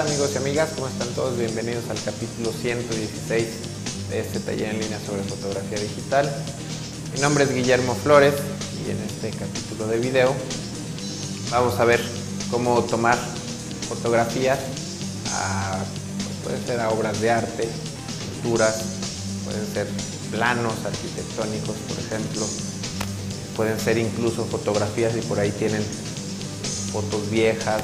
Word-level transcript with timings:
amigos 0.00 0.30
y 0.32 0.38
amigas? 0.38 0.70
¿Cómo 0.76 0.88
están 0.88 1.08
todos? 1.08 1.36
Bienvenidos 1.36 1.84
al 1.90 2.02
capítulo 2.02 2.52
116 2.52 3.46
de 4.08 4.20
este 4.20 4.40
taller 4.40 4.70
en 4.70 4.80
línea 4.80 4.98
sobre 5.04 5.22
fotografía 5.24 5.78
digital. 5.78 6.26
Mi 7.12 7.20
nombre 7.20 7.44
es 7.44 7.52
Guillermo 7.52 7.94
Flores 7.94 8.32
y 8.86 8.92
en 8.92 8.96
este 8.96 9.30
capítulo 9.30 9.88
de 9.88 9.98
video 9.98 10.32
vamos 11.50 11.78
a 11.78 11.84
ver 11.84 12.00
cómo 12.50 12.82
tomar 12.84 13.18
fotografías 13.90 14.58
a, 15.34 15.78
pues, 16.16 16.36
pueden 16.44 16.66
ser 16.66 16.80
a 16.80 16.88
obras 16.88 17.20
de 17.20 17.30
arte, 17.30 17.68
pinturas, 18.32 18.76
pueden 19.44 19.66
ser 19.74 19.86
planos 20.30 20.74
arquitectónicos, 20.82 21.76
por 21.76 21.98
ejemplo, 21.98 22.46
pueden 23.54 23.78
ser 23.78 23.98
incluso 23.98 24.46
fotografías 24.46 25.14
y 25.14 25.20
por 25.20 25.38
ahí 25.38 25.50
tienen 25.50 25.84
fotos 26.90 27.28
viejas, 27.30 27.82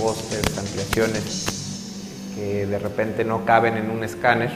pósters, 0.00 0.56
ampliaciones 0.56 2.32
que 2.34 2.64
de 2.64 2.78
repente 2.78 3.22
no 3.22 3.44
caben 3.44 3.76
en 3.76 3.90
un 3.90 4.02
escáner 4.02 4.50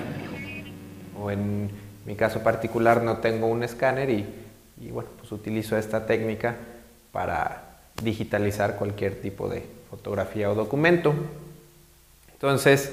o 1.20 1.30
en 1.30 1.70
mi 2.06 2.16
caso 2.16 2.42
particular 2.42 3.02
no 3.02 3.18
tengo 3.18 3.46
un 3.46 3.62
escáner 3.62 4.08
y, 4.08 4.26
bueno, 4.90 5.10
pues 5.18 5.30
utilizo 5.32 5.76
esta 5.76 6.06
técnica 6.06 6.56
para 7.12 7.76
digitalizar 8.02 8.76
cualquier 8.76 9.20
tipo 9.20 9.48
de 9.48 9.66
fotografía 9.90 10.50
o 10.50 10.54
documento. 10.54 11.14
Entonces, 12.32 12.92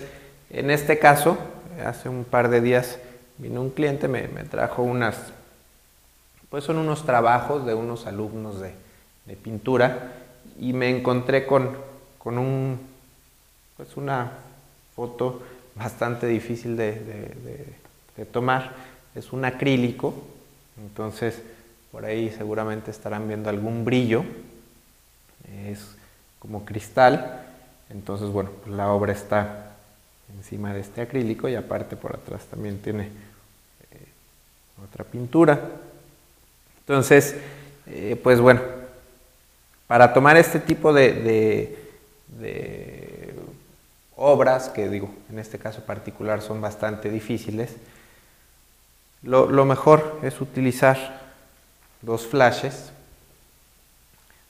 en 0.49 0.71
este 0.71 0.99
caso, 0.99 1.37
hace 1.85 2.09
un 2.09 2.25
par 2.25 2.49
de 2.49 2.59
días 2.59 2.99
vino 3.37 3.61
un 3.61 3.69
cliente, 3.69 4.09
me, 4.09 4.27
me 4.27 4.43
trajo 4.43 4.83
unas, 4.83 5.15
pues 6.49 6.65
son 6.65 6.77
unos 6.77 7.05
trabajos 7.05 7.65
de 7.65 7.73
unos 7.73 8.07
alumnos 8.07 8.59
de 8.59 8.73
pintura 9.37 10.11
y 10.59 10.73
me 10.73 10.89
encontré 10.89 11.45
con, 11.45 11.90
con 12.23 12.37
un, 12.37 12.79
pues 13.77 13.97
una 13.97 14.31
foto 14.95 15.41
bastante 15.75 16.27
difícil 16.27 16.77
de, 16.77 16.93
de, 18.15 18.25
tomar. 18.25 18.73
Es 19.15 19.33
un 19.33 19.43
acrílico, 19.45 20.13
entonces 20.77 21.41
por 21.91 22.05
ahí 22.05 22.29
seguramente 22.29 22.91
estarán 22.91 23.27
viendo 23.27 23.49
algún 23.49 23.83
brillo. 23.83 24.23
Es 25.65 25.95
como 26.37 26.63
cristal, 26.63 27.45
entonces 27.89 28.29
bueno, 28.29 28.51
pues 28.63 28.75
la 28.75 28.91
obra 28.91 29.11
está 29.11 29.71
encima 30.37 30.73
de 30.73 30.81
este 30.81 31.01
acrílico 31.01 31.49
y 31.49 31.55
aparte 31.55 31.95
por 31.95 32.15
atrás 32.15 32.45
también 32.45 32.79
tiene 32.79 33.05
eh, 33.05 34.07
otra 34.87 35.03
pintura. 35.03 35.59
Entonces, 36.81 37.35
eh, 37.87 38.19
pues 38.21 38.39
bueno, 38.39 38.61
para 39.87 40.13
tomar 40.13 40.37
este 40.37 40.59
tipo 40.59 40.93
de, 40.93 41.90
de, 42.39 43.33
obras, 44.21 44.69
que 44.69 44.87
digo, 44.87 45.09
en 45.31 45.39
este 45.39 45.57
caso 45.57 45.81
particular 45.81 46.41
son 46.41 46.61
bastante 46.61 47.09
difíciles, 47.09 47.75
lo, 49.23 49.65
mejor 49.65 50.19
es 50.23 50.41
utilizar 50.41 51.21
dos 52.01 52.25
flashes. 52.25 52.91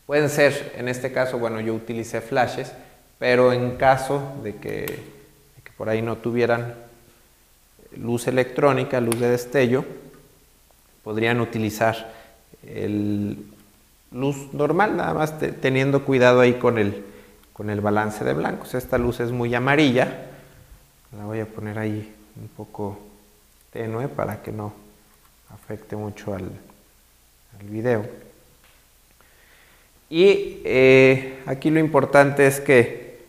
Pueden 0.05 0.29
ser, 0.29 0.73
en 0.77 0.87
este 0.87 1.11
caso, 1.11 1.39
bueno, 1.39 1.59
yo 1.59 1.73
utilicé 1.73 2.21
flashes, 2.21 2.71
pero 3.19 3.53
en 3.53 3.77
caso 3.77 4.33
de 4.43 4.55
que, 4.57 4.99
por 5.77 5.89
ahí 5.89 6.01
no 6.01 6.17
tuvieran 6.17 6.75
luz 7.97 8.27
electrónica, 8.27 9.01
luz 9.01 9.19
de 9.19 9.29
destello, 9.29 9.83
podrían 11.03 11.41
utilizar 11.41 12.13
el 12.67 13.45
luz 14.11 14.53
normal, 14.53 14.95
nada 14.95 15.13
más 15.13 15.39
te, 15.39 15.51
teniendo 15.51 16.05
cuidado 16.05 16.41
ahí 16.41 16.53
con 16.53 16.77
el, 16.77 17.03
con 17.53 17.69
el 17.69 17.81
balance 17.81 18.23
de 18.23 18.33
blancos. 18.33 18.73
Esta 18.73 18.97
luz 18.97 19.19
es 19.19 19.31
muy 19.31 19.53
amarilla, 19.53 20.27
la 21.17 21.25
voy 21.25 21.39
a 21.39 21.45
poner 21.45 21.77
ahí 21.77 22.15
un 22.35 22.47
poco 22.49 22.99
tenue 23.71 24.07
para 24.07 24.41
que 24.41 24.51
no 24.51 24.73
afecte 25.53 25.95
mucho 25.95 26.33
al, 26.33 26.49
video. 27.63 28.07
Y 30.09 30.61
eh, 30.65 31.43
aquí 31.45 31.69
lo 31.69 31.79
importante 31.79 32.47
es 32.47 32.59
que, 32.59 33.23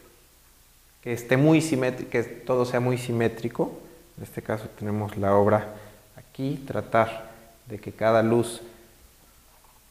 que 1.02 1.12
esté 1.12 1.36
muy 1.36 1.60
simétrico, 1.60 2.10
que 2.10 2.22
todo 2.22 2.64
sea 2.64 2.80
muy 2.80 2.96
simétrico. 2.96 3.78
En 4.16 4.24
este 4.24 4.40
caso 4.40 4.68
tenemos 4.78 5.18
la 5.18 5.34
obra 5.34 5.74
aquí, 6.16 6.64
tratar 6.66 7.30
de 7.66 7.78
que 7.78 7.92
cada 7.92 8.22
luz 8.22 8.62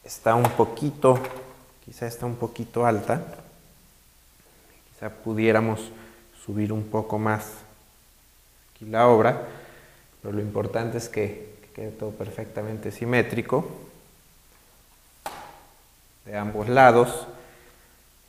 está 0.02 0.34
un 0.34 0.50
poquito, 0.50 1.18
quizá 1.84 2.06
está 2.06 2.26
un 2.26 2.36
poquito 2.36 2.84
alta. 2.84 3.41
Pudiéramos 5.10 5.90
subir 6.44 6.72
un 6.72 6.84
poco 6.84 7.18
más 7.18 7.52
aquí 8.74 8.84
la 8.86 9.08
obra, 9.08 9.42
pero 10.20 10.34
lo 10.34 10.40
importante 10.40 10.98
es 10.98 11.08
que, 11.08 11.54
que 11.62 11.68
quede 11.74 11.90
todo 11.90 12.10
perfectamente 12.10 12.90
simétrico 12.90 13.68
de 16.24 16.36
ambos 16.36 16.68
lados. 16.68 17.26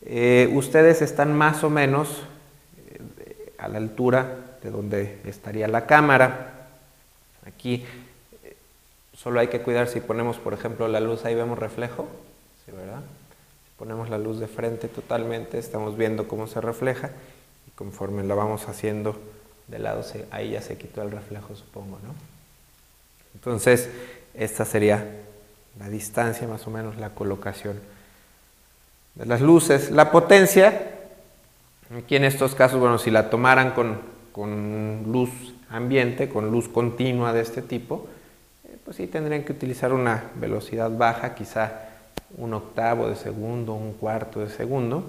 Eh, 0.06 0.52
ustedes 0.54 1.02
están 1.02 1.38
más 1.38 1.64
o 1.64 1.70
menos 1.70 2.24
eh, 3.20 3.54
a 3.58 3.68
la 3.68 3.78
altura 3.78 4.58
de 4.62 4.72
donde 4.72 5.20
estaría 5.26 5.68
la 5.68 5.86
cámara. 5.86 6.68
Aquí 7.46 7.86
Solo 9.24 9.40
hay 9.40 9.48
que 9.48 9.62
cuidar 9.62 9.88
si 9.88 10.02
ponemos, 10.02 10.38
por 10.38 10.54
ejemplo, 10.54 10.88
la 10.90 11.00
luz, 11.00 11.24
ahí 11.24 11.34
vemos 11.34 11.58
reflejo, 11.58 12.08
¿sí, 12.66 12.72
verdad? 12.72 13.02
Ponemos 13.84 14.10
la 14.10 14.18
luz 14.18 14.40
de 14.40 14.48
frente 14.48 14.88
totalmente, 14.88 15.60
estamos 15.60 15.98
viendo 15.98 16.26
cómo 16.26 16.48
se 16.48 16.62
refleja 16.62 17.10
y 17.68 17.72
conforme 17.72 18.24
la 18.24 18.34
vamos 18.34 18.70
haciendo 18.70 19.20
de 19.68 19.78
lado, 19.78 20.06
ahí 20.32 20.52
ya 20.52 20.62
se 20.62 20.78
quitó 20.78 21.02
el 21.02 21.12
reflejo, 21.12 21.54
supongo, 21.54 22.00
¿no? 22.02 22.16
Entonces, 23.36 23.90
esta 24.36 24.64
sería 24.64 25.06
la 25.78 25.90
distancia, 25.90 26.48
más 26.48 26.66
o 26.66 26.72
menos 26.72 26.96
la 26.96 27.10
colocación 27.10 27.78
de 29.16 29.26
las 29.26 29.42
luces. 29.42 29.92
La 29.92 30.12
potencia, 30.12 30.94
aquí 31.94 32.16
en 32.16 32.24
estos 32.24 32.56
casos, 32.56 32.80
bueno, 32.80 32.98
si 32.98 33.12
la 33.12 33.30
tomaran 33.30 33.72
con, 33.72 34.00
con 34.32 35.12
luz 35.12 35.30
ambiente, 35.70 36.30
con 36.30 36.52
luz 36.52 36.70
continua 36.70 37.34
de 37.34 37.42
este 37.42 37.62
tipo, 37.62 38.08
pues 38.86 38.96
sí 38.96 39.08
tendrían 39.08 39.44
que 39.44 39.52
utilizar 39.52 39.92
una 39.92 40.32
velocidad 40.36 40.90
baja, 40.90 41.36
quizá 41.36 41.90
un 42.38 42.54
octavo 42.54 43.08
de 43.08 43.16
segundo, 43.16 43.74
un 43.74 43.94
cuarto 43.94 44.40
de 44.40 44.50
segundo. 44.50 45.04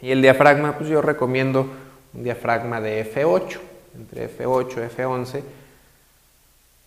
Y 0.00 0.10
el 0.10 0.22
diafragma, 0.22 0.76
pues 0.76 0.88
yo 0.88 1.02
recomiendo 1.02 1.66
un 2.12 2.24
diafragma 2.24 2.80
de 2.80 3.10
F8, 3.12 3.58
entre 3.96 4.30
F8 4.30 4.72
y 4.76 4.96
F11, 4.96 5.42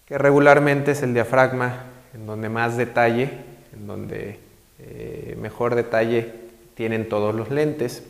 que 0.08 0.18
regularmente 0.18 0.92
es 0.92 1.02
el 1.02 1.14
diafragma 1.14 1.86
en 2.14 2.26
donde 2.26 2.50
más 2.50 2.78
detalle, 2.78 3.32
en 3.74 3.88
donde 3.88 4.40
eh, 4.80 5.38
mejor 5.40 5.76
detalle 5.76 6.34
tienen 6.76 7.10
todos 7.10 7.36
los 7.36 7.50
lentes. 7.50 8.04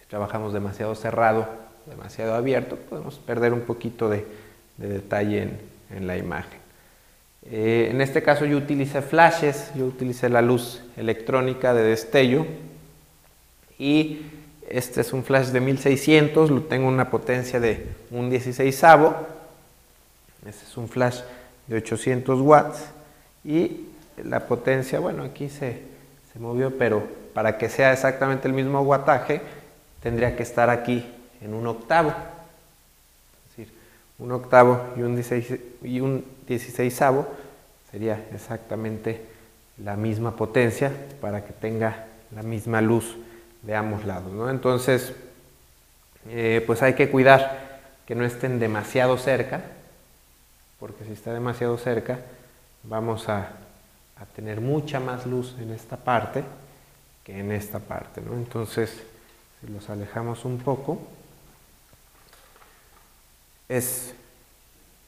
Si 0.00 0.06
trabajamos 0.08 0.52
demasiado 0.52 0.94
cerrado, 0.94 1.48
demasiado 1.86 2.34
abierto, 2.34 2.76
podemos 2.76 3.16
perder 3.16 3.52
un 3.52 3.62
poquito 3.62 4.08
de, 4.08 4.24
de 4.78 4.88
detalle 4.88 5.50
en 5.90 6.06
la 6.06 6.16
imagen. 6.16 6.63
Eh, 7.50 7.88
en 7.90 8.00
este 8.00 8.22
caso 8.22 8.46
yo 8.46 8.56
utilicé 8.56 9.02
flashes, 9.02 9.70
yo 9.74 9.86
utilicé 9.86 10.28
la 10.28 10.40
luz 10.40 10.82
electrónica 10.96 11.74
de 11.74 11.82
destello 11.82 12.46
y 13.78 14.22
este 14.68 15.02
es 15.02 15.12
un 15.12 15.24
flash 15.24 15.48
de 15.48 15.60
1600, 15.60 16.50
lo 16.50 16.62
tengo 16.62 16.88
una 16.88 17.10
potencia 17.10 17.60
de 17.60 17.86
un 18.10 18.30
16 18.30 18.84
avo. 18.84 19.14
Este 20.46 20.64
es 20.64 20.76
un 20.76 20.88
flash 20.88 21.20
de 21.66 21.76
800 21.76 22.40
watts 22.40 22.78
y 23.44 23.88
la 24.22 24.46
potencia, 24.46 25.00
bueno, 25.00 25.22
aquí 25.24 25.48
se, 25.48 25.82
se 26.32 26.38
movió, 26.38 26.76
pero 26.78 27.02
para 27.34 27.58
que 27.58 27.68
sea 27.68 27.92
exactamente 27.92 28.48
el 28.48 28.54
mismo 28.54 28.80
wattaje 28.80 29.40
tendría 30.02 30.36
que 30.36 30.42
estar 30.42 30.70
aquí 30.70 31.04
en 31.42 31.54
un 31.54 31.66
octavo. 31.66 32.14
Un 34.18 34.32
octavo 34.32 34.80
y 34.96 35.02
un 35.02 35.14
16, 35.14 35.60
y 35.82 36.00
un 36.00 36.24
16 36.46 37.02
sería 37.90 38.24
exactamente 38.32 39.22
la 39.78 39.96
misma 39.96 40.36
potencia 40.36 40.92
para 41.20 41.44
que 41.44 41.52
tenga 41.52 42.06
la 42.34 42.42
misma 42.42 42.80
luz 42.80 43.16
de 43.62 43.74
ambos 43.74 44.04
lados. 44.04 44.32
¿no? 44.32 44.50
Entonces, 44.50 45.12
eh, 46.28 46.62
pues 46.66 46.82
hay 46.82 46.94
que 46.94 47.10
cuidar 47.10 47.80
que 48.06 48.14
no 48.14 48.24
estén 48.24 48.58
demasiado 48.58 49.16
cerca, 49.18 49.62
porque 50.78 51.04
si 51.04 51.12
está 51.12 51.32
demasiado 51.32 51.78
cerca, 51.78 52.20
vamos 52.82 53.28
a, 53.28 53.50
a 54.16 54.26
tener 54.36 54.60
mucha 54.60 55.00
más 55.00 55.26
luz 55.26 55.56
en 55.58 55.70
esta 55.70 55.96
parte 55.96 56.44
que 57.24 57.38
en 57.40 57.52
esta 57.52 57.78
parte. 57.78 58.20
¿no? 58.20 58.34
Entonces, 58.34 59.02
si 59.60 59.72
los 59.72 59.88
alejamos 59.88 60.44
un 60.44 60.58
poco, 60.58 61.00
es 63.68 64.14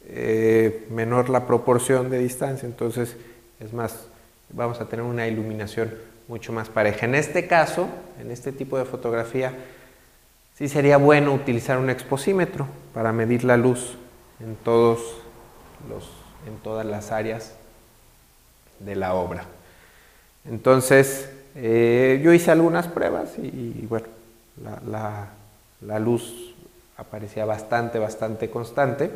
eh, 0.06 0.87
menor 0.91 1.29
la 1.29 1.47
proporción 1.47 2.11
de 2.11 2.19
distancia, 2.19 2.67
entonces 2.67 3.17
es 3.61 3.73
más, 3.73 4.06
vamos 4.50 4.81
a 4.81 4.87
tener 4.87 5.05
una 5.05 5.26
iluminación 5.26 5.94
mucho 6.29 6.53
más 6.53 6.69
pareja. 6.69 7.06
En 7.06 7.14
este 7.14 7.47
caso, 7.47 7.88
en 8.20 8.31
este 8.31 8.53
tipo 8.53 8.79
de 8.79 8.85
fotografía, 8.85 9.53
sí 10.56 10.69
sería 10.69 10.97
bueno 10.97 11.32
utilizar 11.32 11.79
un 11.79 11.91
exposímetro 11.91 12.67
para 12.94 13.12
medir 13.12 13.44
la 13.44 13.56
luz 13.56 13.97
en, 14.41 14.56
todos 14.56 15.00
los, 15.88 16.11
en 16.47 16.56
todas 16.62 16.87
las 16.87 17.12
áreas 17.12 17.55
de 18.81 18.97
la 18.97 19.14
obra. 19.14 19.44
Entonces, 20.49 21.29
eh, 21.55 22.20
yo 22.23 22.32
hice 22.32 22.50
algunas 22.50 22.87
pruebas 22.87 23.38
y, 23.38 23.87
bueno, 23.88 24.06
la, 24.87 25.99
luz 25.99 26.45
aparecía 26.96 27.44
bastante, 27.44 27.98
bastante 27.98 28.50
constante. 28.50 29.10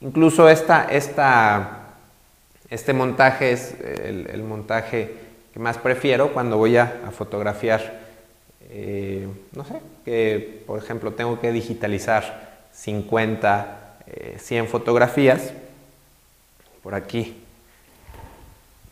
Incluso 0.00 0.48
esta, 0.48 0.88
este 0.90 2.92
montaje 2.92 3.52
es 3.52 3.74
el, 3.80 4.42
montaje 4.42 5.14
que 5.52 5.58
más 5.58 5.78
prefiero 5.78 6.32
cuando 6.32 6.56
voy 6.56 6.76
a, 6.76 7.10
fotografiar, 7.12 8.00
eh, 8.70 9.28
no 9.52 9.64
sé, 9.64 9.80
que 10.04 10.62
por 10.66 10.82
ejemplo 10.82 11.12
tengo 11.12 11.40
que 11.40 11.52
digitalizar 11.52 12.60
50, 12.72 13.98
100 14.38 14.64
eh, 14.64 14.68
fotografías. 14.68 15.52
Por 16.82 16.94
aquí 16.94 17.42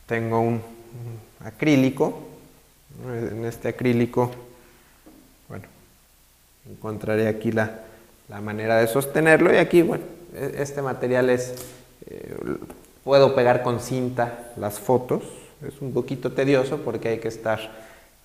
tengo 0.07 0.41
un, 0.41 0.63
acrílico. 1.45 2.25
En 3.07 3.45
este 3.45 3.69
acrílico, 3.69 4.33
encontraré 6.71 7.29
aquí 7.29 7.53
la, 7.53 7.81
manera 8.43 8.77
de 8.77 8.87
sostenerlo. 8.87 9.53
Y 9.53 9.57
aquí, 9.57 9.83
bueno, 9.83 10.05
e, 10.35 10.57
este 10.59 10.83
material 10.83 11.31
es, 11.31 11.55
eh, 12.07 12.37
puedo 13.05 13.35
pegar 13.35 13.63
con 13.63 13.81
cinta 13.81 14.53
las 14.57 14.79
fotos. 14.79 15.23
Es 15.67 15.81
un 15.81 15.93
poquito 15.93 16.33
tedioso 16.33 16.79
porque 16.79 17.09
hay 17.09 17.19
que 17.19 17.29
estar 17.29 17.59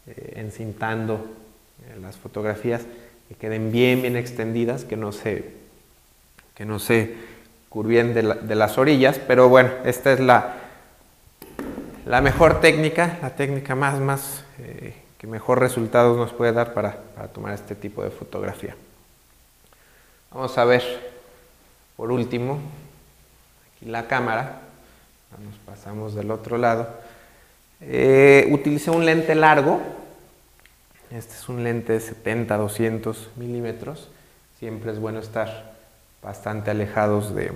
eh, 0.07 0.34
encintando 0.36 1.16
eh, 1.16 2.00
las 2.01 2.18
fotografías 2.18 2.81
que 3.30 3.36
queden 3.36 3.72
bien, 3.72 4.01
bien 4.01 4.18
extendidas, 4.18 4.84
que 4.84 4.98
no 4.98 5.12
se, 5.12 5.51
que 6.56 6.66
no 6.66 6.80
se 6.80 7.16
curvien 7.69 8.13
de, 8.13 8.22
de 8.22 8.56
las 8.56 8.78
orillas. 8.78 9.19
Pero 9.25 9.50
bueno, 9.50 9.72
esta 9.86 10.12
es 10.12 10.19
la, 10.19 10.56
la 12.06 12.22
mejor 12.22 12.60
técnica, 12.60 13.18
la 13.22 13.36
técnica 13.36 13.74
más, 13.74 14.00
más 14.00 14.44
mejor 15.28 15.60
resultados 15.60 16.18
nos 16.18 16.34
puede 16.34 16.52
dar 16.52 16.74
para, 16.74 16.98
tomar 17.34 17.54
este 17.54 17.75
tipo 17.75 18.04
de 18.04 18.10
fotografía. 18.10 18.75
Vamos 20.31 20.58
a 20.58 20.66
ver, 20.66 20.84
por 21.96 22.12
último, 22.12 22.60
aquí 23.75 23.86
la 23.86 24.08
cámara, 24.08 24.60
nos 25.44 25.56
pasamos 25.60 26.14
del 26.14 26.31
otro 26.31 26.58
lado. 26.58 26.90
Eh, 27.81 28.48
utilicé 28.52 28.92
un 28.92 29.06
lente 29.06 29.36
largo, 29.36 29.81
este 31.12 31.34
es 31.34 31.48
un 31.48 31.64
lente 31.64 31.94
de 31.94 32.00
70-200 32.00 33.16
milímetros, 33.36 34.10
siempre 34.60 34.92
es 34.92 35.00
bueno 35.00 35.20
estar 35.20 35.74
bastante 36.22 36.72
alejados 36.72 37.34
de, 37.34 37.52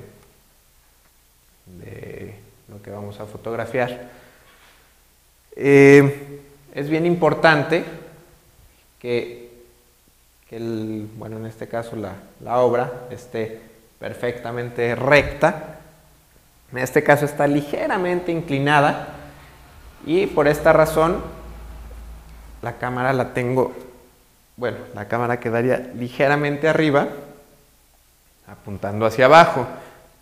de 1.66 2.36
lo 2.68 2.82
que 2.82 2.92
vamos 2.92 3.20
a 3.20 3.26
fotografiar. 3.26 4.10
Eh, 5.56 6.42
es 6.78 6.92
bien 6.92 7.08
importante 7.08 7.84
que, 9.00 9.50
bueno, 11.18 11.38
en 11.38 11.48
este 11.48 11.68
caso 11.68 11.96
la, 11.96 12.60
obra 12.60 13.08
esté 13.10 13.60
perfectamente 13.98 14.94
recta. 14.94 15.80
En 16.72 16.78
este 16.78 17.04
caso 17.04 17.26
está 17.26 17.48
ligeramente 17.48 18.32
inclinada 18.32 19.08
y 20.06 20.28
por 20.28 20.48
esta 20.48 20.72
razón 20.72 21.24
la 22.62 22.74
cámara 22.74 23.12
la 23.12 23.34
tengo, 23.34 23.74
bueno, 24.56 24.78
la 24.94 25.08
cámara 25.08 25.40
quedaría 25.40 25.80
ligeramente 25.96 26.70
arriba, 26.70 27.08
apuntando 28.46 29.08
hacia 29.08 29.26
abajo. 29.26 29.66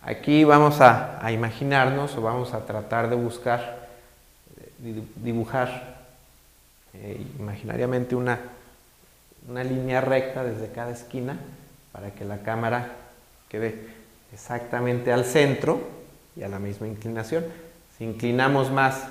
Aquí 0.00 0.44
vamos 0.44 0.80
a 0.80 1.20
imaginarnos 1.30 2.16
o 2.16 2.22
vamos 2.22 2.54
a 2.54 2.64
tratar 2.64 3.10
de 3.10 3.16
buscar 3.16 3.86
dibujar 4.78 5.95
eh, 7.02 7.26
imaginariamente 7.38 8.14
una, 8.14 8.40
una 9.48 9.64
línea 9.64 10.00
recta 10.00 10.44
desde 10.44 10.72
cada 10.72 10.92
esquina 10.92 11.38
para 11.92 12.10
que 12.10 12.24
la 12.24 12.38
cámara 12.38 12.92
quede 13.48 13.88
exactamente 14.32 15.12
al 15.12 15.24
centro 15.24 15.80
y 16.36 16.42
a 16.42 16.48
la 16.48 16.58
misma 16.58 16.86
inclinación. 16.86 17.44
Si 17.96 18.04
inclinamos 18.04 18.70
más 18.70 19.04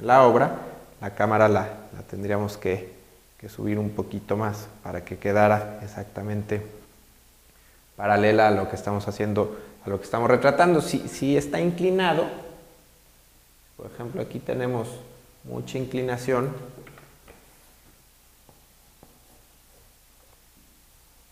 la 0.00 0.24
obra, 0.24 0.58
la 1.00 1.14
cámara 1.14 1.48
la, 1.48 1.68
tendríamos 2.08 2.56
que, 2.56 3.00
subir 3.48 3.76
un 3.76 3.90
poquito 3.90 4.36
más 4.36 4.68
para 4.84 5.04
que 5.04 5.18
quedara 5.18 5.80
exactamente 5.82 6.64
paralela 7.96 8.46
a 8.46 8.50
lo 8.52 8.70
que 8.70 8.76
estamos 8.76 9.08
haciendo, 9.08 9.58
a 9.84 9.90
lo 9.90 9.98
que 9.98 10.04
estamos 10.04 10.30
retratando. 10.30 10.80
Si, 10.80 11.08
si 11.08 11.36
está 11.36 11.60
inclinado, 11.60 12.24
por 13.76 13.90
ejemplo, 13.90 14.22
aquí 14.22 14.38
tenemos 14.38 14.86
mucha 15.42 15.76
inclinación. 15.76 16.54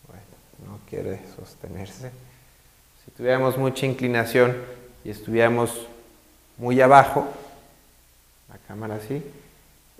Bueno, 0.09 0.69
no 0.69 0.79
quiere 0.90 1.20
sostenerse. 1.37 2.10
Si 3.04 3.10
tuviéramos 3.12 3.56
mucha 3.56 3.87
inclinación 3.87 4.56
y 5.04 5.10
estuviéramos 5.10 5.87
muy 6.58 6.81
abajo, 6.81 7.28
la 8.48 8.58
cámara 8.66 8.96
así, 8.96 9.25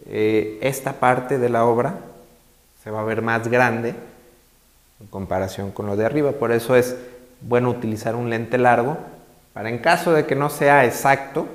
eh, 0.07 0.59
esta 0.61 0.95
parte 0.95 1.39
de 1.39 1.49
la 1.49 1.65
obra 1.65 1.95
se 2.83 2.91
va 2.91 3.01
a 3.01 3.05
ver 3.05 3.23
más 3.23 3.49
grande 3.49 3.95
en 5.01 5.07
comparación 5.07 5.71
con 5.71 5.87
lo 5.87 5.97
de 5.97 6.05
arriba. 6.05 6.33
Por 6.33 6.51
eso 6.51 6.75
es 6.75 6.97
bueno 7.41 7.71
utilizar 7.71 8.17
un 8.17 8.29
lente 8.29 8.59
largo 8.59 8.99
para 9.55 9.69
en 9.69 9.79
caso 9.79 10.13
de 10.13 10.27
que 10.27 10.35
no 10.35 10.51
sea 10.51 10.85
exacto, 10.85 11.47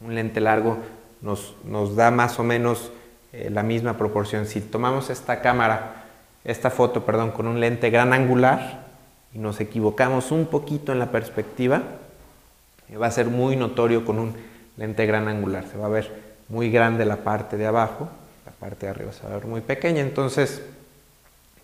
un 0.00 0.14
lente 0.14 0.40
largo 0.40 0.78
nos, 1.22 1.96
da 1.96 2.10
más 2.10 2.38
o 2.38 2.44
menos 2.44 2.90
eh, 3.32 3.50
la 3.50 3.62
misma 3.62 3.96
proporción. 3.96 4.46
Si 4.46 4.60
tomamos 4.60 5.10
esta 5.10 5.40
cámara, 5.40 6.05
esta 6.46 6.70
foto, 6.70 7.04
perdón, 7.04 7.32
con 7.32 7.48
un 7.48 7.60
lente 7.60 7.90
gran 7.90 8.12
angular 8.12 8.86
y 9.34 9.38
nos 9.38 9.60
equivocamos 9.60 10.30
un 10.30 10.46
poquito 10.46 10.92
en 10.92 11.00
la 11.00 11.10
perspectiva, 11.10 11.82
eh, 12.88 12.96
va 12.96 13.08
a 13.08 13.10
ser 13.10 13.26
muy 13.26 13.56
notorio 13.56 14.04
con 14.04 14.18
un 14.18 14.34
lente 14.76 15.04
gran 15.06 15.26
angular. 15.28 15.64
Se 15.70 15.76
va 15.76 15.86
a 15.86 15.90
ver 15.90 16.10
muy 16.48 16.70
grande 16.70 17.04
la 17.04 17.16
parte 17.16 17.56
de 17.56 17.66
abajo, 17.66 18.08
la 18.46 18.52
parte 18.52 18.86
de 18.86 18.90
arriba 18.90 19.12
se 19.12 19.24
va 19.24 19.30
a 19.30 19.34
ver 19.34 19.46
muy 19.46 19.60
pequeña. 19.60 20.00
Entonces, 20.00 20.62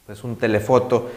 pues 0.05 0.25
un 0.25 0.37
telefoto 0.37 1.11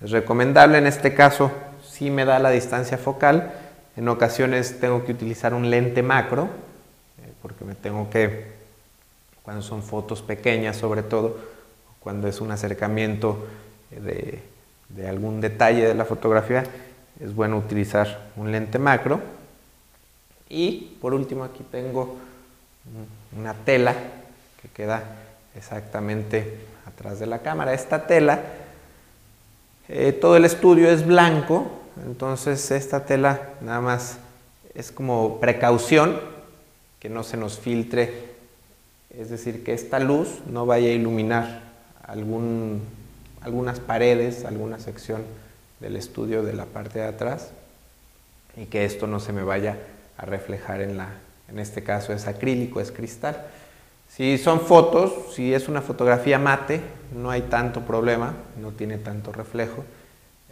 es 0.00 0.12
recomendable. 0.12 0.78
En 0.78 0.86
este 0.86 1.12
caso, 1.12 1.50
si 1.82 2.10
me 2.10 2.24
da 2.24 2.38
la 2.38 2.50
distancia 2.50 2.96
focal. 2.96 3.52
En 3.96 4.08
ocasiones 4.08 4.78
tengo 4.78 5.04
que 5.04 5.10
utilizar 5.10 5.52
un 5.54 5.70
lente 5.70 6.04
macro, 6.04 6.48
porque 7.42 7.64
me 7.64 7.74
tengo 7.74 8.08
que, 8.08 8.52
cuando 9.42 9.60
son 9.60 9.82
fotos 9.82 10.22
pequeñas 10.22 10.76
sobre 10.76 11.02
todo, 11.02 11.36
cuando 12.00 12.28
es 12.28 12.40
un 12.40 12.50
acercamiento 12.50 13.46
de, 13.90 14.40
algún 15.08 15.40
detalle 15.40 15.86
de 15.86 15.94
la 15.94 16.04
fotografía, 16.04 16.64
es 17.20 17.34
bueno 17.34 17.56
utilizar 17.56 18.30
un 18.36 18.52
lente 18.52 18.78
macro. 18.78 19.20
Y 20.48 20.96
por 21.00 21.14
último 21.14 21.44
aquí 21.44 21.64
tengo 21.70 22.16
una 23.36 23.54
tela 23.54 23.94
que 24.62 24.68
queda 24.68 25.02
exactamente 25.54 26.58
atrás 26.86 27.18
de 27.18 27.26
la 27.26 27.40
cámara. 27.40 27.74
Esta 27.74 28.06
tela, 28.06 28.40
eh, 29.88 30.12
todo 30.12 30.36
el 30.36 30.44
estudio 30.44 30.90
es 30.90 31.06
blanco, 31.06 31.70
entonces 32.06 32.70
esta 32.70 33.04
tela 33.04 33.50
nada 33.60 33.80
más 33.80 34.18
es 34.74 34.92
como 34.92 35.40
precaución 35.40 36.20
que 37.00 37.08
no 37.08 37.22
se 37.22 37.36
nos 37.36 37.58
filtre, 37.58 38.28
es 39.10 39.30
decir, 39.30 39.64
que 39.64 39.72
esta 39.72 39.98
luz 39.98 40.28
no 40.50 40.66
vaya 40.66 40.88
a 40.88 40.92
iluminar 40.92 41.67
algún, 42.08 42.82
algunas 43.40 43.78
paredes, 43.78 44.44
alguna 44.44 44.80
sección 44.80 45.22
del 45.78 45.96
estudio 45.96 46.42
de 46.42 46.54
la 46.54 46.64
parte 46.64 46.98
de 46.98 47.06
atrás 47.06 47.50
y 48.56 48.66
que 48.66 48.84
esto 48.84 49.06
no 49.06 49.20
se 49.20 49.32
me 49.32 49.44
vaya 49.44 49.78
a 50.16 50.26
reflejar 50.26 50.80
en 50.80 50.96
la, 50.96 51.10
en 51.48 51.60
este 51.60 51.84
caso 51.84 52.12
es 52.12 52.26
acrílico, 52.26 52.80
es 52.80 52.90
cristal. 52.90 53.46
Si 54.08 54.38
son 54.38 54.60
fotos, 54.60 55.34
si 55.34 55.54
es 55.54 55.68
una 55.68 55.82
fotografía 55.82 56.38
mate, 56.38 56.80
no 57.14 57.30
hay 57.30 57.42
tanto 57.42 57.82
problema, 57.82 58.34
no 58.60 58.72
tiene 58.72 58.98
tanto 58.98 59.32
reflejo, 59.32 59.84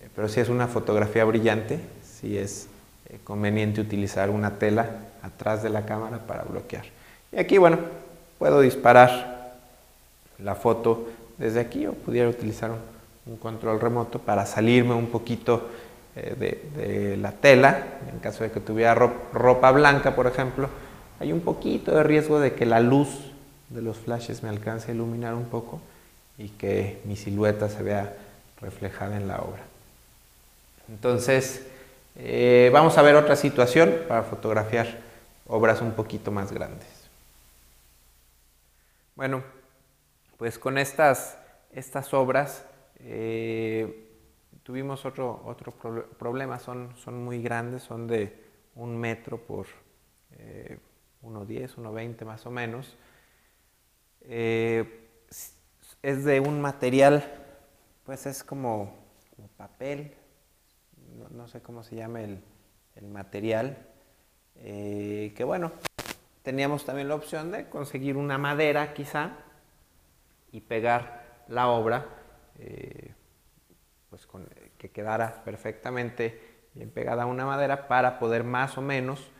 eh, 0.03 0.09
pero 0.15 0.29
si 0.29 0.41
es 0.41 0.49
una 0.49 0.69
fotografía 0.69 1.25
brillante, 1.25 1.81
sí 2.05 2.39
es 2.39 2.69
eh, 3.09 3.19
conveniente 3.25 3.81
utilizar 3.81 4.31
una 4.31 4.59
tela 4.59 4.91
atrás 5.23 5.63
de 5.63 5.71
la 5.71 5.87
cámara 5.87 6.19
para 6.27 6.45
bloquear. 6.45 6.85
Y 7.33 7.39
aquí, 7.39 7.57
bueno, 7.59 7.79
puedo 8.39 8.61
disparar 8.61 9.55
la 10.39 10.55
foto 10.55 11.09
desde 11.39 11.61
aquí 11.61 11.87
o 11.87 11.93
pudiera 11.93 12.29
utilizar 12.29 12.71
un, 12.71 13.37
control 13.39 13.81
remoto 13.81 14.21
para 14.21 14.47
salirme 14.47 14.95
un 14.95 15.09
poquito 15.09 15.69
eh, 16.15 16.63
de, 16.77 17.17
la 17.17 17.33
tela. 17.33 17.99
En 18.13 18.21
caso 18.21 18.45
de 18.45 18.51
que 18.51 18.61
tuviera 18.61 18.95
ropa 18.95 19.73
blanca, 19.73 20.15
por 20.15 20.27
ejemplo, 20.29 20.69
hay 21.19 21.33
un 21.33 21.41
poquito 21.41 21.95
de 21.95 22.03
riesgo 22.05 22.39
de 22.39 22.55
que 22.55 22.67
la 22.67 22.81
luz 22.81 23.09
de 23.71 23.83
los 23.83 23.97
flashes 23.97 24.43
me 24.43 24.49
alcance 24.49 24.91
a 24.91 24.95
iluminar 24.95 25.35
un 25.35 25.47
poco 25.47 25.81
y 26.39 26.51
que 26.51 27.01
mi 27.05 27.17
silueta 27.17 27.69
se 27.69 27.83
vea 27.83 28.15
reflejada 28.61 29.17
en 29.17 29.27
la 29.27 29.39
obra. 29.39 29.63
Entonces, 30.89 31.67
eh, 32.17 32.71
vamos 32.73 32.97
a 32.97 33.03
ver 33.03 33.17
otra 33.17 33.37
situación 33.37 33.93
para 34.09 34.23
fotografiar 34.23 34.99
obras 35.49 35.81
un 35.81 35.93
poquito 35.93 36.31
más 36.31 36.53
grandes. 36.53 36.87
Bueno, 39.17 39.43
pues 40.37 40.59
con 40.59 40.79
estas, 40.79 41.39
estas 41.73 42.13
obras 42.15 42.67
eh, 42.97 44.07
tuvimos 44.63 45.07
otro, 45.07 45.43
otro 45.45 45.73
problema, 46.19 46.59
son, 46.59 46.97
son 46.97 47.25
muy 47.25 47.43
grandes, 47.43 47.83
son 47.83 48.07
de 48.07 48.45
un 48.75 48.97
metro 48.97 49.39
por 49.39 49.67
eh, 50.39 50.79
1,10, 51.23 51.77
1,20 51.77 52.25
más 52.25 52.47
o 52.47 52.51
menos. 52.51 52.97
Eh, 54.23 55.09
es 56.03 56.25
de 56.25 56.41
un 56.41 56.61
material, 56.61 57.25
pues 58.05 58.27
es 58.27 58.45
como, 58.45 58.95
papel, 59.57 60.15
no, 61.31 61.49
sé 61.49 61.63
cómo 61.63 61.83
se 61.83 61.97
llama 61.97 62.21
el, 62.23 62.43
material, 63.03 63.87
eh, 64.57 65.33
que 65.37 65.45
bueno, 65.45 65.73
teníamos 66.43 66.85
también 66.85 67.09
la 67.09 67.15
opción 67.15 67.53
de 67.53 67.69
conseguir 67.69 68.17
una 68.17 68.39
madera 68.39 68.95
quizá 68.95 69.37
y 70.53 70.61
pegar 70.61 71.45
la 71.49 71.69
obra, 71.69 72.07
eh, 72.59 73.15
pues 74.11 74.27
que 74.79 74.91
quedara 74.91 75.43
perfectamente 75.45 76.57
bien 76.75 76.91
pegada 76.91 77.25
a 77.25 77.27
una 77.27 77.47
madera 77.47 77.89
para 77.89 78.19
poder 78.19 78.45
más 78.45 78.79
o 78.79 78.83
menos 78.83 79.31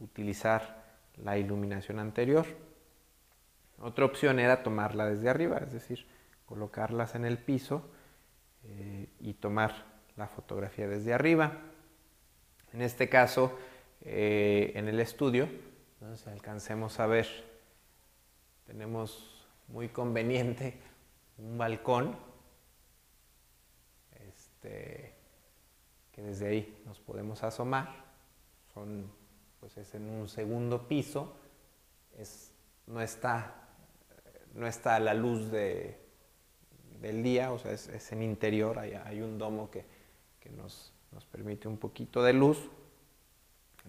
utilizar 0.00 0.84
la 1.16 1.38
iluminación 1.38 1.98
anterior. 1.98 2.46
Otra 3.80 4.04
opción 4.04 4.38
era 4.38 4.62
tomarla 4.62 5.06
desde 5.06 5.28
arriba, 5.28 5.58
es 5.58 5.72
decir, 5.72 6.06
colocarlas 6.46 7.14
en 7.14 7.24
el 7.24 7.38
piso 7.38 7.90
eh, 8.64 9.08
y 9.20 9.34
tomar 9.34 9.84
la 10.16 10.28
fotografía 10.28 10.88
desde 10.88 11.12
arriba. 11.12 11.52
En 12.72 12.82
este 12.82 13.08
caso, 13.08 13.58
eh, 14.02 14.72
en 14.74 14.88
el 14.88 15.00
estudio, 15.00 15.48
si 16.14 16.30
alcancemos 16.30 17.00
a 17.00 17.06
ver, 17.06 17.26
tenemos 18.66 19.33
muy 19.68 19.88
conveniente 19.88 20.80
un 21.38 21.58
balcón, 21.58 22.16
este, 24.28 25.14
que 26.12 26.22
desde 26.22 26.46
ahí 26.48 26.82
nos 26.86 27.00
podemos 27.00 27.42
asomar. 27.42 28.04
Son, 28.72 29.10
pues 29.60 29.76
es 29.76 29.94
en 29.94 30.08
un 30.08 30.28
segundo 30.28 30.86
piso, 30.86 31.36
no 32.86 33.00
está 33.00 33.64
no 34.54 34.66
está 34.66 34.98
la 35.00 35.14
luz 35.14 35.50
de, 35.50 35.98
del 37.00 37.22
día, 37.22 37.52
o 37.52 37.58
sea, 37.58 37.72
es, 37.72 38.12
en 38.12 38.22
interior, 38.22 38.78
hay, 38.78 38.94
hay 38.94 39.20
un 39.20 39.38
domo 39.38 39.70
que, 39.70 39.84
nos, 40.56 40.92
permite 41.30 41.68
un 41.68 41.78
poquito 41.78 42.22
de 42.22 42.32
luz. 42.32 42.58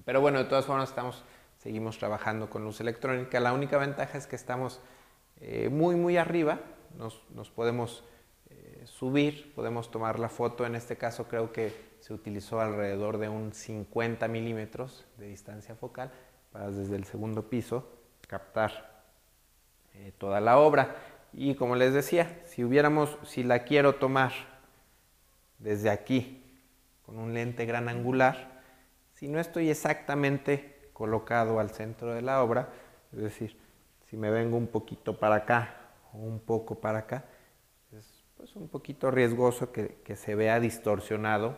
Pero 0.03 0.21
bueno, 0.21 0.39
de 0.39 0.45
todas 0.45 0.65
formas 0.65 0.89
estamos, 0.89 1.23
seguimos 1.57 1.97
trabajando 1.97 2.49
con 2.49 2.63
luz 2.63 2.81
electrónica. 2.81 3.39
La 3.39 3.53
única 3.53 3.77
ventaja 3.77 4.17
es 4.17 4.27
que 4.27 4.35
estamos 4.35 4.79
eh, 5.41 5.69
muy, 5.69 5.95
muy 5.95 6.17
arriba, 6.17 6.59
nos, 6.97 7.49
podemos 7.49 8.03
eh, 8.49 8.83
subir, 8.85 9.53
podemos 9.53 9.91
tomar 9.91 10.19
la 10.19 10.29
foto. 10.29 10.65
En 10.65 10.75
este 10.75 10.95
caso 10.95 11.27
creo 11.27 11.51
que 11.51 11.73
se 11.99 12.13
utilizó 12.13 12.61
alrededor 12.61 13.17
de 13.17 13.29
un 13.29 13.53
50 13.53 14.27
milímetros 14.27 15.05
de 15.17 15.27
distancia 15.27 15.75
focal 15.75 16.11
para 16.51 16.71
desde 16.71 16.95
el 16.95 17.05
segundo 17.05 17.49
piso 17.49 17.87
captar 18.27 19.03
eh, 19.93 20.13
toda 20.17 20.39
la 20.39 20.57
obra. 20.57 20.95
Y 21.33 21.55
como 21.55 21.75
les 21.75 21.93
decía, 21.93 22.41
si 22.45 22.63
hubiéramos, 22.63 23.17
si 23.23 23.43
la 23.43 23.63
quiero 23.63 23.95
tomar 23.95 24.31
desde 25.59 25.89
aquí 25.89 26.41
con 27.05 27.17
un 27.17 27.33
lente 27.33 27.65
gran 27.65 27.89
angular, 27.89 28.61
si 29.13 29.27
no 29.27 29.39
estoy 29.39 29.69
exactamente 29.69 30.89
colocado 30.93 31.59
al 31.59 31.71
centro 31.71 32.13
de 32.13 32.21
la 32.21 32.41
obra, 32.41 32.69
es 33.11 33.19
decir, 33.19 33.64
si 34.09 34.17
me 34.17 34.29
vengo 34.29 34.57
un 34.57 34.67
poquito 34.67 35.17
para 35.19 35.35
acá 35.35 35.75
o 36.13 36.17
un 36.17 36.39
poco 36.39 36.79
para 36.79 36.99
acá, 36.99 37.25
es 37.91 38.23
pues, 38.37 38.55
un 38.55 38.67
poquito 38.67 39.11
riesgoso 39.11 39.71
que, 39.71 40.01
que 40.03 40.15
se 40.15 40.35
vea 40.35 40.59
distorsionado 40.59 41.55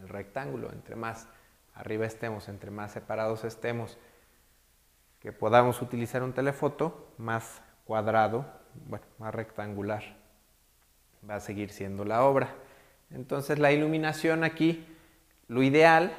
el 0.00 0.08
rectángulo. 0.08 0.72
Entre 0.72 0.96
más 0.96 1.28
arriba 1.74 2.06
estemos, 2.06 2.48
entre 2.48 2.70
más 2.70 2.92
separados 2.92 3.44
estemos 3.44 3.98
que 5.20 5.32
podamos 5.32 5.82
utilizar 5.82 6.22
un 6.22 6.32
telefoto 6.32 7.12
más 7.18 7.60
cuadrado, 7.84 8.46
bueno, 8.86 9.04
más 9.18 9.34
rectangular. 9.34 10.02
Va 11.28 11.36
a 11.36 11.40
seguir 11.40 11.70
siendo 11.70 12.04
la 12.04 12.24
obra. 12.24 12.54
Entonces 13.10 13.58
la 13.58 13.72
iluminación 13.72 14.44
aquí, 14.44 14.86
lo 15.48 15.62
ideal 15.62 16.16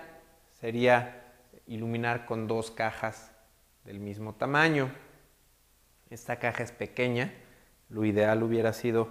sería 0.59 1.23
iluminar 1.67 2.25
con 2.25 2.47
dos 2.47 2.71
cajas 2.71 3.31
del 3.85 3.99
mismo 3.99 4.33
tamaño. 4.33 4.91
Esta 6.09 6.37
caja 6.39 6.63
es 6.63 6.71
pequeña, 6.71 7.31
lo 7.89 8.03
ideal 8.03 8.41
hubiera 8.41 8.73
sido 8.73 9.09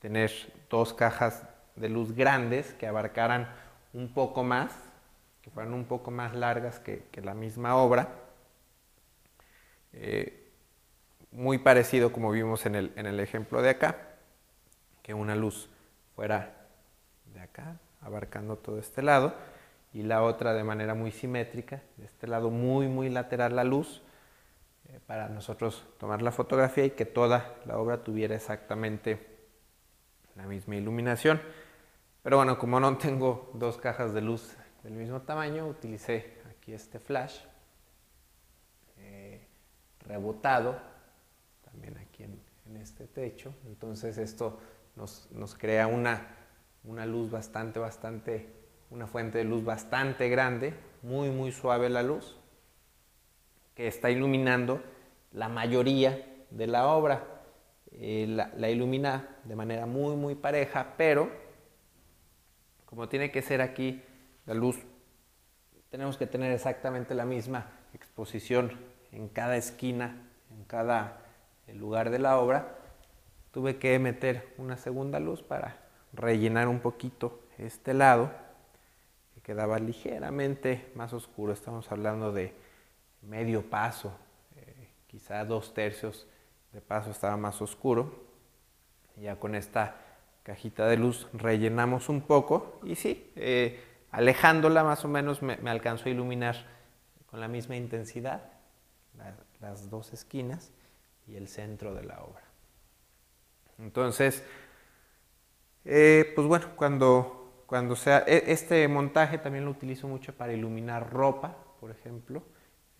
tener 0.00 0.32
dos 0.68 0.92
cajas 0.92 1.44
de 1.76 1.88
luz 1.88 2.12
grandes 2.12 2.72
que 2.74 2.88
abarcaran 2.88 3.48
un 3.92 4.12
poco 4.12 4.42
más, 4.42 4.72
que 5.42 5.50
fueran 5.50 5.74
un 5.74 5.84
poco 5.84 6.10
más 6.10 6.34
largas 6.34 6.80
que, 6.80 7.04
la 7.22 7.34
misma 7.34 7.76
obra. 7.76 8.08
Eh, 9.92 10.50
muy 11.30 11.58
parecido 11.58 12.12
como 12.12 12.32
vimos 12.32 12.66
en 12.66 12.74
el, 12.74 12.92
en 12.96 13.06
el 13.06 13.20
ejemplo 13.20 13.62
de 13.62 13.70
acá, 13.70 13.96
que 15.02 15.14
una 15.14 15.36
luz 15.36 15.70
fuera 16.16 16.66
de 17.32 17.40
acá, 17.40 17.76
abarcando 18.00 18.56
todo 18.56 18.80
este 18.80 19.02
lado, 19.02 19.34
y 19.92 20.02
la 20.02 20.24
otra 20.24 20.52
de 20.52 20.64
manera 20.64 20.94
muy 20.94 21.12
simétrica, 21.12 21.80
de 21.96 22.06
este 22.06 22.26
lado 22.26 22.50
muy, 22.50 22.88
muy 22.88 23.08
lateral 23.08 23.54
la 23.54 23.62
luz, 23.62 24.02
eh, 24.88 25.00
para 25.06 25.28
nosotros 25.28 25.86
tomar 25.98 26.22
la 26.22 26.32
fotografía 26.32 26.84
y 26.84 26.90
que 26.90 27.04
toda 27.04 27.56
la 27.66 27.78
obra 27.78 28.02
tuviera 28.02 28.34
exactamente 28.34 29.38
la 30.34 30.44
misma 30.46 30.76
iluminación. 30.76 31.40
Pero 32.22 32.36
bueno, 32.36 32.58
como 32.58 32.80
no 32.80 32.96
tengo 32.98 33.50
dos 33.54 33.78
cajas 33.78 34.12
de 34.12 34.20
luz 34.20 34.56
del 34.82 34.94
mismo 34.94 35.22
tamaño, 35.22 35.66
utilicé 35.66 36.38
aquí 36.50 36.72
este 36.72 36.98
flash 36.98 37.40
rebotado, 40.08 40.80
también 41.64 41.96
aquí 41.98 42.24
en, 42.24 42.48
este 42.76 43.06
techo. 43.06 43.54
Entonces 43.66 44.18
esto 44.18 44.60
nos, 44.94 45.54
crea 45.56 45.86
una, 45.86 46.34
una, 46.84 47.06
luz 47.06 47.30
bastante, 47.30 47.78
bastante, 47.78 48.46
una 48.90 49.06
fuente 49.06 49.38
de 49.38 49.44
luz 49.44 49.64
bastante 49.64 50.28
grande, 50.28 50.74
muy, 51.02 51.30
muy 51.30 51.50
suave 51.50 51.88
la 51.88 52.02
luz, 52.02 52.37
que 53.78 53.86
está 53.86 54.10
iluminando 54.10 54.82
la 55.30 55.48
mayoría 55.48 56.26
de 56.50 56.66
la 56.66 56.88
obra. 56.88 57.22
Eh, 57.92 58.26
la, 58.26 58.70
ilumina 58.70 59.36
de 59.44 59.54
manera 59.54 59.86
muy, 59.86 60.16
muy 60.16 60.34
pareja, 60.34 60.94
pero 60.96 61.30
como 62.86 63.08
tiene 63.08 63.30
que 63.30 63.40
ser 63.40 63.62
aquí 63.62 64.02
la 64.46 64.54
luz, 64.54 64.80
tenemos 65.90 66.16
que 66.16 66.26
tener 66.26 66.50
exactamente 66.50 67.14
la 67.14 67.24
misma 67.24 67.70
exposición 67.94 68.72
en 69.12 69.28
cada 69.28 69.56
esquina, 69.56 70.26
en 70.50 70.64
cada 70.64 71.20
eh, 71.68 71.74
lugar 71.74 72.10
de 72.10 72.18
la 72.18 72.36
obra, 72.40 72.78
tuve 73.52 73.78
que 73.78 73.96
meter 74.00 74.54
una 74.58 74.76
segunda 74.76 75.20
luz 75.20 75.44
para 75.44 75.76
rellenar 76.12 76.66
un 76.66 76.80
poquito 76.80 77.42
este 77.58 77.94
lado, 77.94 78.32
que 79.34 79.40
quedaba 79.40 79.78
ligeramente 79.78 80.90
más 80.96 81.12
oscuro. 81.12 81.52
Estamos 81.52 81.92
hablando 81.92 82.32
de 82.32 82.66
medio 83.22 83.68
paso, 83.68 84.16
eh, 84.56 84.88
quizá 85.06 85.44
dos 85.44 85.74
tercios 85.74 86.26
de 86.72 86.80
paso 86.80 87.10
estaba 87.10 87.36
más 87.36 87.60
oscuro. 87.60 88.26
Ya 89.16 89.36
con 89.36 89.54
esta 89.54 89.96
cajita 90.42 90.86
de 90.86 90.96
luz 90.96 91.28
rellenamos 91.32 92.08
un 92.08 92.22
poco 92.22 92.80
y 92.84 92.94
sí, 92.94 93.32
eh, 93.36 93.82
alejándola 94.10 94.84
más 94.84 95.04
o 95.04 95.08
menos 95.08 95.42
me, 95.42 95.54
alcanzó 95.68 96.06
a 96.06 96.10
iluminar 96.10 96.56
con 97.26 97.40
la 97.40 97.48
misma 97.48 97.76
intensidad 97.76 98.42
las 99.60 99.90
dos 99.90 100.12
esquinas 100.12 100.70
y 101.26 101.36
el 101.36 101.48
centro 101.48 101.94
de 101.94 102.04
la 102.04 102.22
obra. 102.22 102.44
Entonces, 103.78 104.44
eh, 105.84 106.32
pues 106.34 106.46
bueno, 106.46 106.66
cuando, 106.76 107.64
cuando 107.66 107.96
sea, 107.96 108.24
e, 108.26 108.44
este 108.52 108.86
montaje 108.88 109.38
también 109.38 109.64
lo 109.64 109.70
utilizo 109.70 110.08
mucho 110.08 110.34
para 110.34 110.52
iluminar 110.52 111.12
ropa, 111.12 111.56
por 111.80 111.90
ejemplo, 111.90 112.42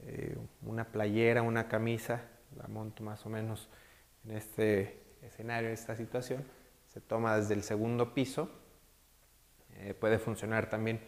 eh, 0.07 0.37
una 0.63 0.85
playera, 0.85 1.43
una 1.43 1.69
camisa, 1.69 2.23
la 2.57 2.69
monto 2.69 3.03
más 3.03 3.25
o 3.27 3.29
menos 3.29 3.69
en 4.25 4.37
este 4.37 5.03
escenario, 5.23 5.69
en 5.69 5.75
esta 5.75 5.97
situación, 5.97 6.45
se 6.87 7.01
toma 7.01 7.37
desde 7.37 7.55
el 7.55 7.63
segundo 7.63 8.15
piso, 8.15 8.51
eh, 9.75 9.95
puede 9.95 10.19
funcionar 10.19 10.69
también 10.71 11.01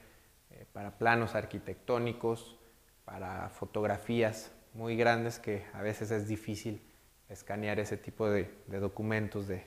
para 0.72 0.98
planos 0.98 1.34
arquitectónicos, 1.34 2.58
para 3.04 3.48
fotografías 3.48 4.52
muy 4.74 4.96
grandes 4.96 5.38
que 5.38 5.64
a 5.72 5.82
veces 5.82 6.10
es 6.10 6.28
difícil 6.28 6.80
escanear 7.28 7.78
ese 7.78 7.96
tipo 7.96 8.28
de, 8.28 8.50
documentos 8.68 9.48
de, 9.48 9.64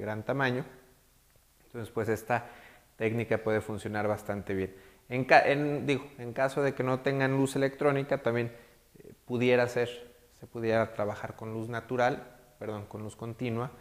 gran 0.00 0.24
tamaño. 0.24 0.64
Entonces, 1.66 1.92
pues 1.92 2.08
esta 2.08 2.48
técnica 2.96 3.38
puede 3.38 3.60
funcionar 3.60 4.08
bastante 4.08 4.54
bien. 4.54 4.74
En, 5.10 5.86
en 6.18 6.32
caso 6.32 6.62
de 6.62 6.72
que 6.72 6.84
no 6.84 7.00
tengan 7.00 7.36
luz 7.36 7.56
electrónica, 7.56 8.22
también 8.22 8.52
eh, 8.98 9.12
pudiera 9.26 9.66
ser, 9.66 9.88
se 10.38 10.46
pudiera 10.46 10.94
trabajar 10.94 11.34
con 11.34 11.52
luz 11.52 11.68
natural, 11.68 12.38
perdón, 12.60 12.86
con 12.86 13.02
luz 13.02 13.16
continua. 13.16 13.72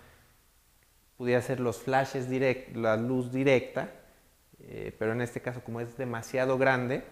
Pudiera 1.18 1.40
ser 1.42 1.60
los 1.60 1.78
flashes 1.78 2.30
direct, 2.30 2.76
la 2.76 2.98
luz 2.98 3.32
directa, 3.32 3.92
eh, 4.62 4.96
pero 4.98 5.12
en 5.12 5.22
este 5.22 5.40
caso 5.40 5.62
como 5.64 5.82
es 5.82 5.98
demasiado 5.98 6.58
grande, 6.58 7.04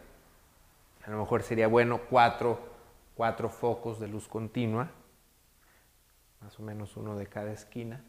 a 1.06 1.12
lo 1.12 1.20
mejor 1.20 1.44
sería 1.44 1.68
bueno 1.68 2.02
cuatro, 2.10 2.60
cuatro 3.14 3.50
focos 3.50 4.00
de 4.00 4.08
luz 4.08 4.28
continua, 4.28 4.90
más 6.42 6.60
o 6.60 6.64
menos 6.64 6.98
uno 6.98 7.16
de 7.16 7.28
cada 7.28 7.52
esquina, 7.52 8.04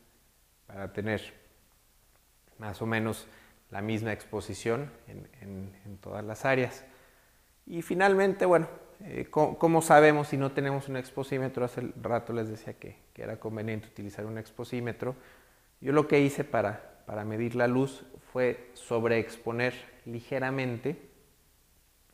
para 0.66 0.90
tener 0.92 1.34
más 2.58 2.80
o 2.80 2.86
menos 2.86 3.26
la 3.70 3.82
misma 3.82 4.12
exposición 4.12 4.90
en, 5.06 5.98
todas 6.00 6.25
las 6.25 6.44
áreas. 6.44 6.84
Y 7.66 7.82
finalmente, 7.82 8.46
bueno, 8.46 8.68
eh, 9.04 9.26
¿cómo, 9.30 9.82
sabemos 9.82 10.28
si 10.28 10.37
no 10.37 10.52
tenemos 10.52 10.88
un 10.88 10.96
exposímetro? 10.96 11.64
Hace 11.64 11.92
rato 12.00 12.32
les 12.32 12.48
decía 12.48 12.75
que, 12.75 12.96
era 13.16 13.40
conveniente 13.40 13.88
utilizar 13.88 14.25
un 14.26 14.38
exposímetro. 14.38 15.16
Yo 15.80 15.92
lo 15.92 16.06
que 16.06 16.20
hice 16.20 16.44
para, 16.44 17.02
para 17.04 17.25
medir 17.25 17.56
la 17.56 17.66
luz 17.66 18.04
fue 18.32 18.70
sobreexponer 18.75 19.75
ligeramente 20.06 20.96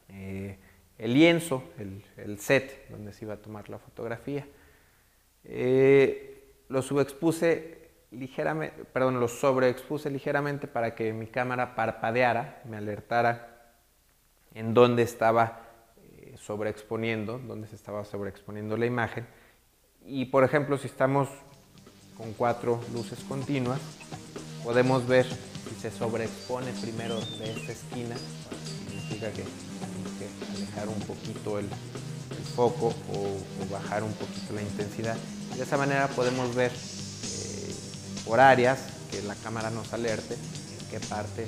eh, 0.09 0.57
el 0.99 1.15
lienzo, 1.15 1.65
el, 2.17 2.39
set 2.39 2.89
donde 2.89 3.13
se 3.13 3.25
iba 3.25 3.35
a 3.35 3.43
tomar 3.43 3.69
la 3.69 3.79
fotografía. 3.79 4.47
Eh, 5.45 6.35
lo 6.69 6.83
subexpuse 6.83 7.84
ligeramente, 8.15 8.85
perdón, 8.85 9.21
lo 9.21 9.29
sobreexpuse 9.29 10.11
ligeramente 10.11 10.67
para 10.67 10.95
que 10.95 11.13
mi 11.13 11.27
cámara 11.27 11.75
parpadeara, 11.75 12.63
me 12.65 12.77
alertara 12.77 13.73
en 14.55 14.75
dónde 14.75 15.03
estaba 15.03 15.61
eh, 15.97 16.37
sobreexponiendo, 16.39 17.39
dónde 17.39 17.69
se 17.69 17.77
estaba 17.77 18.05
sobreexponiendo 18.05 18.77
la 18.77 18.87
imagen. 18.87 19.27
Y 20.07 20.27
por 20.27 20.45
ejemplo, 20.45 20.79
si 20.79 20.87
estamos 20.87 21.29
con 22.17 22.33
cuatro 22.35 22.81
luces 22.93 23.21
continuas, 23.25 23.81
podemos 24.63 25.07
ver 25.07 25.27
si 25.27 25.75
se 25.81 25.91
sobreexpone 25.91 26.73
primero 26.81 27.21
de 27.21 27.51
esta 27.51 27.73
esquina, 27.73 28.17
significa 28.87 29.31
que 29.31 29.43
tenemos 29.43 30.13
que 30.19 30.57
alejar 30.57 30.89
un 30.89 31.01
poquito 31.01 31.59
el, 31.59 31.67
foco 32.55 32.95
o, 33.13 33.73
bajar 33.73 34.03
un 34.03 34.13
poquito 34.13 34.55
la 34.55 34.63
intensidad. 34.63 35.17
De 35.57 35.63
esa 35.63 35.77
manera 35.77 36.07
podemos 36.09 36.55
ver 36.55 36.71
por 38.25 38.41
áreas 38.41 38.79
que 39.11 39.23
la 39.23 39.35
cámara 39.35 39.71
nos 39.71 39.93
alerte 39.93 40.35
en 40.35 40.87
qué 40.91 41.01
parte 41.07 41.47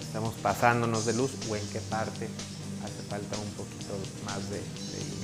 estamos 0.00 0.34
pasándonos 0.42 1.06
de 1.06 1.14
luz 1.14 1.32
o 1.50 1.56
en 1.56 1.66
qué 1.68 1.80
parte 1.80 2.28
hace 2.84 3.02
falta 3.08 3.36
un 3.38 3.50
poquito 3.52 3.94
más 4.24 4.50
de, 4.50 4.58
de. 4.58 5.16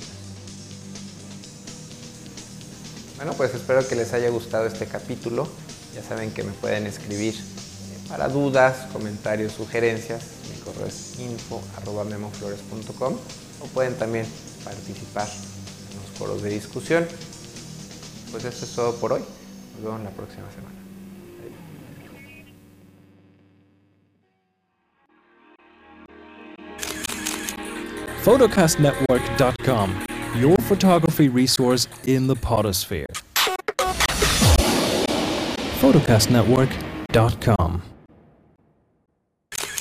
Bueno, 3.17 3.33
pues 3.33 3.53
espero 3.53 3.87
que 3.87 3.95
les 3.95 4.13
haya 4.13 4.29
gustado 4.29 4.65
este 4.65 4.87
capítulo. 4.87 5.47
Ya 5.95 6.03
saben 6.03 6.31
que 6.31 6.43
me 6.43 6.51
pueden 6.53 6.87
escribir 6.87 7.35
eh, 7.35 8.07
para 8.09 8.27
dudas, 8.27 8.87
comentarios, 8.91 9.53
sugerencias. 9.53 10.23
Mi 10.51 10.59
correo 10.61 10.87
es 10.87 11.19
info.memoflores.com 11.19 13.13
o 13.61 13.67
pueden 13.67 13.95
también 13.97 14.25
participar 14.65 15.27
en 15.27 16.01
los 16.01 16.09
foros 16.17 16.41
de 16.41 16.49
discusión. 16.49 17.07
Pues 18.31 18.45
eso 18.45 18.65
es 18.65 18.71
todo 18.73 18.95
por 18.95 19.13
hoy. 19.13 19.23
Nos 19.73 19.83
vemos 19.83 20.03
la 20.03 20.11
próxima 20.11 20.49
semana. 20.51 20.73
photocastnetwork.com, 28.23 30.05
your 30.37 30.55
photography 30.57 31.29
resource 31.29 31.87
in 32.05 32.27
the 32.27 32.35
potosphere. 32.35 33.07
photocastnetwork.com. 35.81 37.92